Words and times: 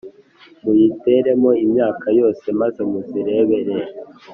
muyiteremo 0.63 1.49
imyaka 1.65 2.05
yose 2.19 2.45
maze 2.59 2.79
muzirebere”. 2.89 3.75